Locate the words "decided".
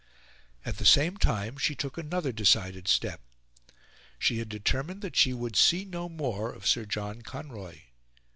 2.31-2.87